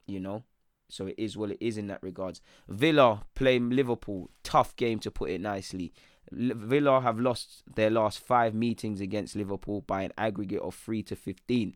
[0.09, 0.43] You know,
[0.89, 2.41] so it is what it is in that regards.
[2.69, 5.93] Villa play Liverpool, tough game to put it nicely.
[6.31, 11.17] Villa have lost their last five meetings against Liverpool by an aggregate of 3 to
[11.17, 11.75] 15.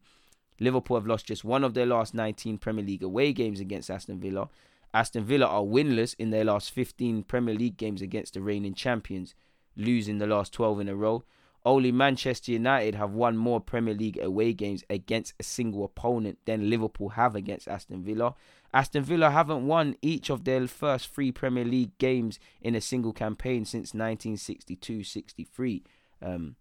[0.61, 4.21] Liverpool have lost just one of their last 19 Premier League away games against Aston
[4.21, 4.49] Villa.
[4.95, 9.35] Aston Villa are winless in their last 15 Premier League games against the reigning champions,
[9.77, 11.25] losing the last 12 in a row.
[11.65, 16.69] Only Manchester United have won more Premier League away games against a single opponent than
[16.69, 18.35] Liverpool have against Aston Villa.
[18.75, 23.13] Aston Villa haven't won each of their first three Premier League games in a single
[23.13, 25.83] campaign since 1962-63.
[26.23, 26.57] Um,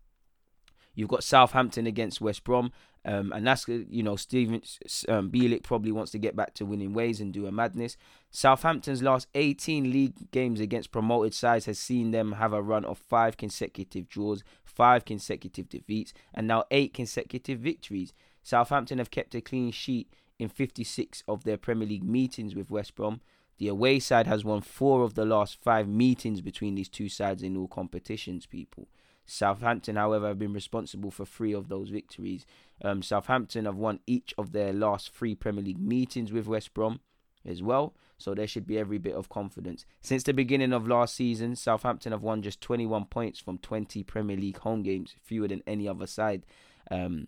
[0.94, 2.74] you've got Southampton against West Brom,
[3.06, 4.62] um, and that's you know Steven
[5.10, 7.98] um, Bilic probably wants to get back to winning ways and do a madness.
[8.30, 12.98] Southampton's last 18 league games against promoted sides has seen them have a run of
[12.98, 18.14] five consecutive draws, five consecutive defeats, and now eight consecutive victories.
[18.44, 22.96] Southampton have kept a clean sheet in 56 of their Premier League meetings with West
[22.96, 23.22] Brom.
[23.60, 27.44] The away side has won four of the last five meetings between these two sides
[27.44, 28.88] in all competitions, people.
[29.24, 32.48] Southampton, however, have been responsible for three of those victories.
[32.84, 37.02] Um, Southampton have won each of their last three Premier League meetings with West Brom
[37.46, 39.86] as well, so there should be every bit of confidence.
[40.02, 44.38] Since the beginning of last season, Southampton have won just 21 points from 20 Premier
[44.38, 46.48] League home games, fewer than any other side.
[46.90, 47.28] Um,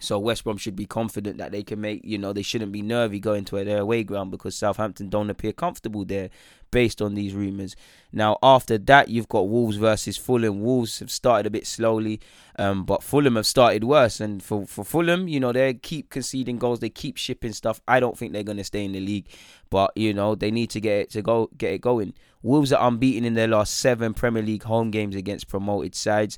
[0.00, 2.82] so West Brom should be confident that they can make, you know, they shouldn't be
[2.82, 6.30] nervy going to their away ground because Southampton don't appear comfortable there
[6.72, 7.76] based on these rumours.
[8.12, 10.62] Now, after that, you've got Wolves versus Fulham.
[10.62, 12.20] Wolves have started a bit slowly,
[12.58, 14.20] um, but Fulham have started worse.
[14.20, 17.80] And for, for Fulham, you know, they keep conceding goals, they keep shipping stuff.
[17.86, 19.28] I don't think they're going to stay in the league,
[19.70, 22.14] but, you know, they need to get it to go, get it going.
[22.42, 26.36] Wolves are unbeaten in their last seven Premier League home games against promoted sides.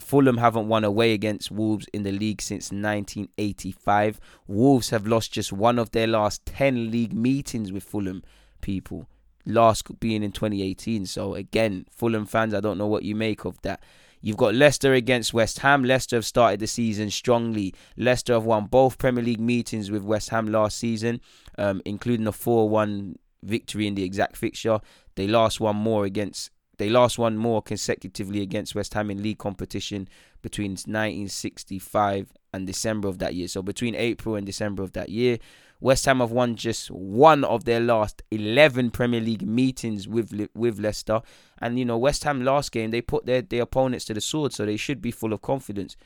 [0.00, 4.20] Fulham haven't won away against Wolves in the league since 1985.
[4.48, 8.22] Wolves have lost just one of their last 10 league meetings with Fulham
[8.60, 9.08] people.
[9.46, 11.06] Last being in 2018.
[11.06, 13.82] So again, Fulham fans, I don't know what you make of that.
[14.20, 15.82] You've got Leicester against West Ham.
[15.82, 17.74] Leicester have started the season strongly.
[17.96, 21.20] Leicester have won both Premier League meetings with West Ham last season,
[21.58, 24.80] um, including a 4 1 victory in the exact fixture.
[25.16, 29.38] They last won more against they last won more consecutively against West Ham in league
[29.38, 30.08] competition
[30.40, 33.48] between 1965 and December of that year.
[33.48, 35.38] So between April and December of that year,
[35.80, 40.78] West Ham have won just one of their last 11 Premier League meetings with with
[40.78, 41.22] Leicester.
[41.60, 44.52] And you know, West Ham last game they put their, their opponents to the sword,
[44.52, 45.96] so they should be full of confidence.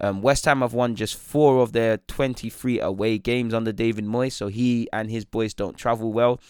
[0.00, 4.32] Um, West Ham have won just four of their 23 away games under David Moyes,
[4.32, 6.40] so he and his boys don't travel well.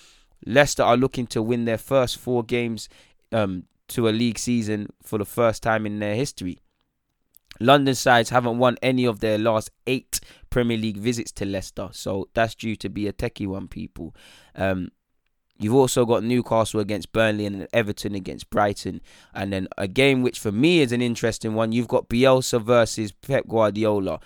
[0.46, 2.88] Leicester are looking to win their first four games
[3.32, 6.60] um, to a league season for the first time in their history.
[7.58, 12.28] London sides haven't won any of their last eight Premier League visits to Leicester, so
[12.32, 14.14] that's due to be a techie one, people.
[14.54, 14.90] Um,
[15.58, 19.02] you've also got Newcastle against Burnley and Everton against Brighton,
[19.34, 21.72] and then a game which for me is an interesting one.
[21.72, 24.20] You've got Bielsa versus Pep Guardiola,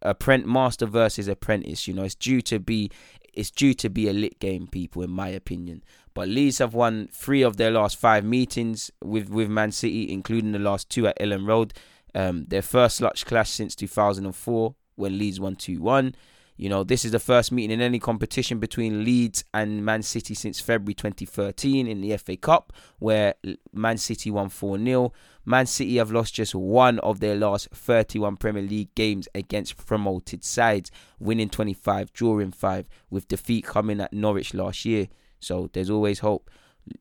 [0.00, 1.86] apprentice master versus apprentice.
[1.86, 2.90] You know, it's due to be
[3.34, 5.84] it's due to be a lit game, people, in my opinion.
[6.18, 10.50] But Leeds have won three of their last five meetings with, with Man City, including
[10.50, 11.72] the last two at Elland Road.
[12.12, 16.16] Um, their first such clash since 2004 when Leeds won 2 1.
[16.56, 20.34] You know, this is the first meeting in any competition between Leeds and Man City
[20.34, 23.34] since February 2013 in the FA Cup, where
[23.72, 25.12] Man City won 4 0.
[25.44, 30.42] Man City have lost just one of their last 31 Premier League games against promoted
[30.42, 35.06] sides, winning 25, drawing 5, with defeat coming at Norwich last year.
[35.40, 36.50] So there's always hope.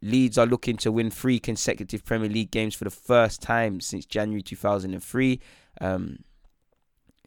[0.02, 4.06] Leeds are looking to win three consecutive Premier League games for the first time since
[4.06, 5.40] January 2003.
[5.80, 6.20] Um,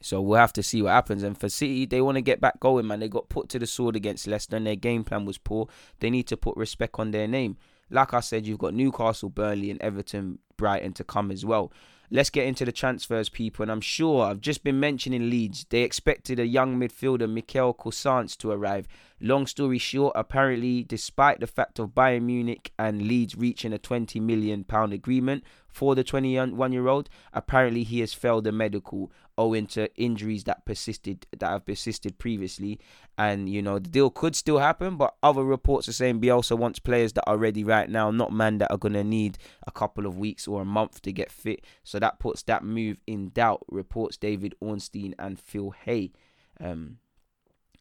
[0.02, 1.22] so we'll have to see what happens.
[1.22, 3.00] And for City, they want to get back going, man.
[3.00, 5.68] They got put to the sword against Leicester, and their game plan was poor.
[6.00, 7.56] They need to put respect on their name.
[7.90, 11.72] Like I said, you've got Newcastle, Burnley, and Everton, Brighton to come as well.
[12.12, 13.62] Let's get into the transfers, people.
[13.62, 15.64] And I'm sure I've just been mentioning Leeds.
[15.70, 18.88] They expected a young midfielder, Mikel Cuisance, to arrive.
[19.20, 24.18] Long story short, apparently, despite the fact of Bayern Munich and Leeds reaching a 20
[24.18, 29.66] million pound agreement for the 21 year old, apparently he has failed the medical owing
[29.66, 32.78] to injuries that persisted that have persisted previously.
[33.16, 36.78] And you know the deal could still happen, but other reports are saying Bielsa wants
[36.78, 40.18] players that are ready right now, not men that are gonna need a couple of
[40.18, 41.64] weeks or a month to get fit.
[41.84, 46.12] So that puts that move in doubt, reports David Ornstein and Phil Hay.
[46.58, 46.98] Um,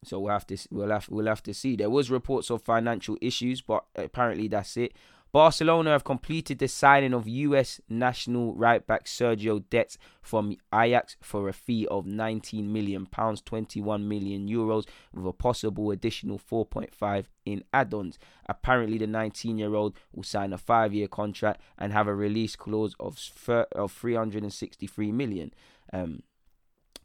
[0.03, 1.75] so we'll have to we'll have we'll have to see.
[1.75, 4.93] There was reports of financial issues, but apparently that's it.
[5.31, 11.47] Barcelona have completed the signing of US national right back Sergio Dest from Ajax for
[11.47, 17.63] a fee of 19 million pounds, 21 million euros, with a possible additional 4.5 in
[17.71, 18.17] add-ons.
[18.47, 23.19] Apparently, the 19-year-old will sign a five-year contract and have a release clause of
[23.73, 25.53] of 363 million.
[25.93, 26.23] Um,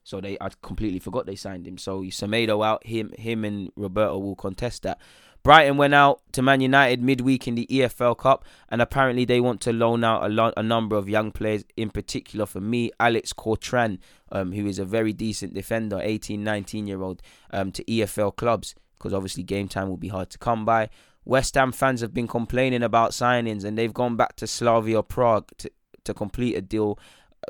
[0.05, 1.79] so they, I completely forgot they signed him.
[1.79, 4.99] So Semedo out, him, him and Roberto will contest that.
[5.45, 9.61] Brighton went out to Man United midweek in the EFL Cup, and apparently they want
[9.61, 11.65] to loan out a, lo- a number of young players.
[11.77, 13.99] In particular, for me, Alex Cochrane,
[14.33, 18.75] um, who is a very decent defender, 18, 19 year old, um, to EFL clubs
[18.97, 20.89] because obviously game time will be hard to come by.
[21.27, 25.51] West Ham fans have been complaining about signings, and they've gone back to Slavia Prague
[25.59, 25.71] to,
[26.05, 26.99] to complete a deal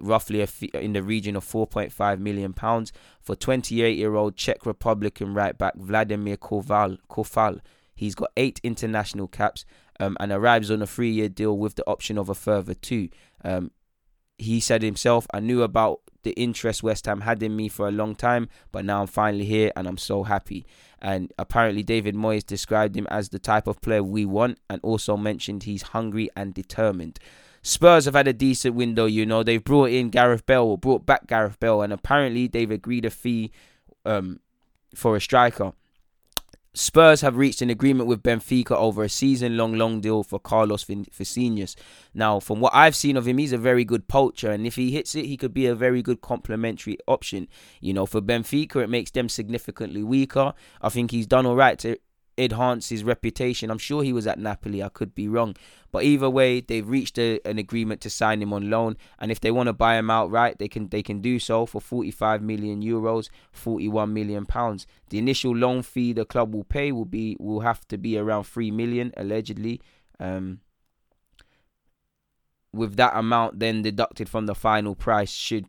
[0.02, 5.56] roughly in the region of 4.5 million pounds for 28 year old Czech Republican right
[5.56, 6.36] back Vladimir.
[6.36, 6.98] Coufal
[7.94, 9.64] He's got eight international caps
[10.00, 13.08] um, and arrives on a three year deal with the option of a further two.
[13.44, 13.70] Um,
[14.38, 17.92] he said himself, I knew about the interest West Ham had in me for a
[17.92, 20.66] long time, but now I'm finally here and I'm so happy.
[21.00, 25.16] And apparently, David Moyes described him as the type of player we want and also
[25.16, 27.18] mentioned he's hungry and determined.
[27.62, 29.42] Spurs have had a decent window, you know.
[29.42, 33.52] They've brought in Gareth Bale, brought back Gareth Bale, and apparently they've agreed a fee
[34.04, 34.40] um,
[34.94, 35.72] for a striker.
[36.76, 41.76] Spurs have reached an agreement with Benfica over a season-long long deal for Carlos Vinicius.
[42.12, 44.90] Now, from what I've seen of him, he's a very good poacher, and if he
[44.90, 47.46] hits it, he could be a very good complementary option.
[47.80, 50.52] You know, for Benfica, it makes them significantly weaker.
[50.82, 51.96] I think he's done all right to
[52.36, 53.70] enhance his reputation.
[53.70, 54.82] I'm sure he was at Napoli.
[54.82, 55.56] I could be wrong,
[55.92, 59.40] but either way, they've reached a, an agreement to sign him on loan, and if
[59.40, 62.82] they want to buy him outright, they can they can do so for 45 million
[62.82, 64.86] euros, 41 million pounds.
[65.10, 68.44] The initial loan fee the club will pay will be will have to be around
[68.44, 69.80] three million allegedly.
[70.18, 70.60] Um,
[72.72, 75.66] with that amount then deducted from the final price, should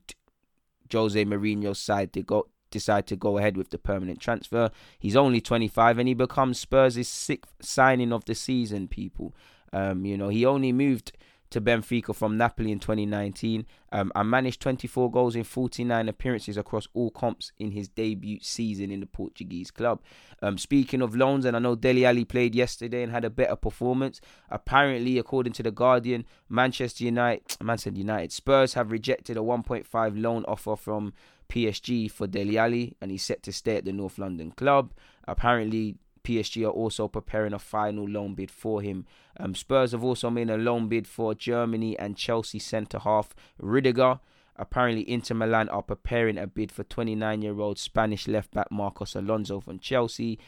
[0.92, 4.70] Jose Mourinho's side to go decide to go ahead with the permanent transfer.
[5.00, 9.34] He's only 25 and he becomes Spurs' sixth signing of the season, people.
[9.72, 11.14] Um, you know, he only moved
[11.52, 16.88] to Benfica from Napoli in 2019 um, and managed 24 goals in 49 appearances across
[16.94, 20.02] all comps in his debut season in the Portuguese club.
[20.42, 23.56] Um, speaking of loans, and I know Dele Alli played yesterday and had a better
[23.56, 24.20] performance.
[24.50, 30.44] Apparently, according to the Guardian, Manchester United, Manchester United, Spurs have rejected a 1.5 loan
[30.46, 31.14] offer from
[31.50, 34.94] PSG for Dele Alli, and he's set to stay at the North London club.
[35.28, 39.06] Apparently, PSG are also preparing a final loan bid for him.
[39.40, 44.20] Um, Spurs have also made a loan bid for Germany and Chelsea centre half Rudiger.
[44.58, 49.16] Apparently, Inter Milan are preparing a bid for 29 year old Spanish left back Marcos
[49.16, 50.40] Alonso from Chelsea.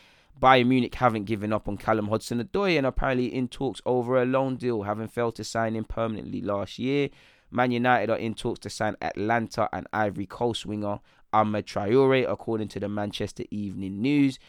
[0.42, 4.26] Bayern Munich haven't given up on Callum Hudson Odoi and apparently in talks over a
[4.26, 7.10] loan deal, having failed to sign him permanently last year.
[7.50, 11.00] Man United are in talks to sign Atalanta and Ivory Coast winger
[11.34, 14.40] Amad Traore, according to the Manchester Evening News.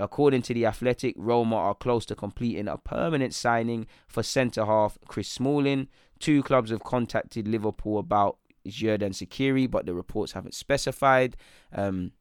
[0.00, 4.98] According to the Athletic, Roma are close to completing a permanent signing for centre half
[5.06, 5.88] Chris Smalling.
[6.18, 11.36] Two clubs have contacted Liverpool about Xherdan Shaqiri, but the reports haven't specified.
[11.72, 12.12] Um,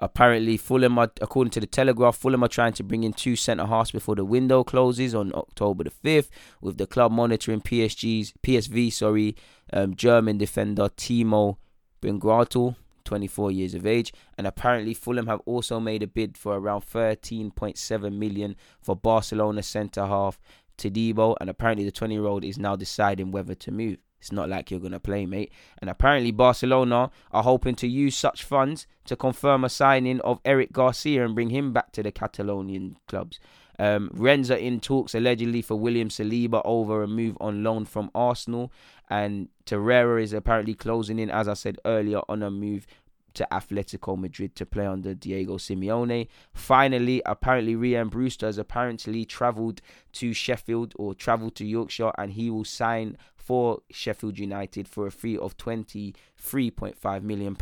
[0.00, 3.66] Apparently, Fulham are, according to the Telegraph, Fulham are trying to bring in two centre
[3.66, 6.28] halves before the window closes on October the 5th,
[6.60, 9.34] with the club monitoring PSG's PSV, sorry,
[9.72, 11.56] um, German defender Timo
[12.00, 16.82] Baumgartl, 24 years of age, and apparently Fulham have also made a bid for around
[16.82, 20.38] 13.7 million for Barcelona centre half
[20.76, 23.98] Todibo, and apparently the 20 year old is now deciding whether to move.
[24.20, 25.52] It's not like you're going to play, mate.
[25.80, 30.72] And apparently, Barcelona are hoping to use such funds to confirm a signing of Eric
[30.72, 33.38] Garcia and bring him back to the Catalonian clubs.
[33.80, 38.72] Um, in talks allegedly for William Saliba over a move on loan from Arsenal.
[39.08, 42.86] And Torreira is apparently closing in, as I said earlier, on a move
[43.34, 46.26] to Atletico Madrid to play under Diego Simeone.
[46.52, 49.80] Finally, apparently Rhian Brewster has apparently travelled
[50.14, 53.16] to Sheffield or travelled to Yorkshire and he will sign
[53.48, 57.56] for Sheffield United for a fee of £23.5 million.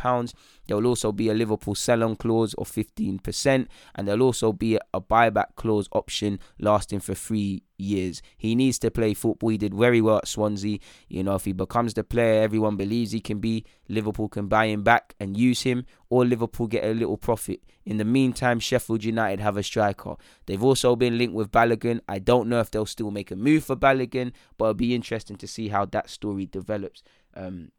[0.67, 4.77] There will also be a Liverpool sell on clause of 15%, and there'll also be
[4.93, 8.21] a buyback clause option lasting for three years.
[8.35, 9.47] He needs to play football.
[9.47, 10.79] He did very well at Swansea.
[11.07, 14.65] You know, if he becomes the player everyone believes he can be, Liverpool can buy
[14.65, 17.61] him back and use him, or Liverpool get a little profit.
[17.85, 20.15] In the meantime, Sheffield United have a striker.
[20.45, 22.01] They've also been linked with Balogun.
[22.07, 25.37] I don't know if they'll still make a move for Balogun, but it'll be interesting
[25.37, 27.03] to see how that story develops.
[27.33, 27.71] Um,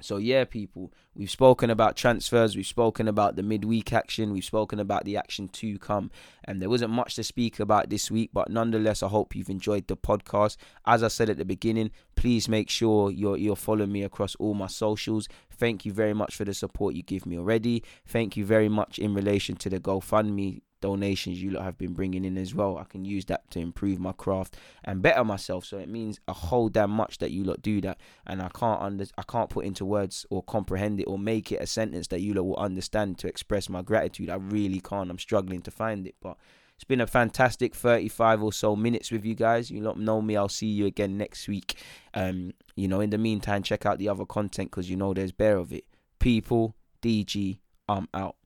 [0.00, 4.78] so yeah, people, we've spoken about transfers, we've spoken about the midweek action, we've spoken
[4.78, 6.10] about the action to come,
[6.44, 9.86] and there wasn't much to speak about this week, but nonetheless, I hope you've enjoyed
[9.86, 10.56] the podcast.
[10.84, 14.54] As I said at the beginning, please make sure you're you're following me across all
[14.54, 15.28] my socials.
[15.50, 17.82] Thank you very much for the support you give me already.
[18.06, 22.24] Thank you very much in relation to the GoFundMe donations you lot have been bringing
[22.24, 22.78] in as well.
[22.78, 25.64] I can use that to improve my craft and better myself.
[25.64, 28.80] So it means a whole damn much that you lot do that, and I can't
[28.80, 32.20] under I can't put into words or comprehend it or make it a sentence that
[32.20, 34.30] you lot will understand to express my gratitude.
[34.30, 35.10] I really can't.
[35.10, 36.36] I'm struggling to find it, but.
[36.76, 39.70] It's been a fantastic 35 or so minutes with you guys.
[39.70, 40.36] You lot know me.
[40.36, 41.78] I'll see you again next week.
[42.12, 45.32] Um, you know, in the meantime, check out the other content because you know there's
[45.32, 45.84] bare of it.
[46.18, 48.36] People, DG, I'm out.